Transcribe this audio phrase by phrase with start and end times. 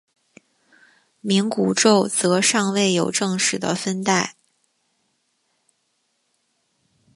[1.23, 4.35] 冥古宙则尚未有正式的分代。